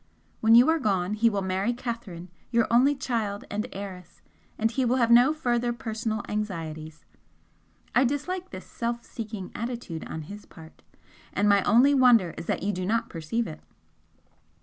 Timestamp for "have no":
4.95-5.31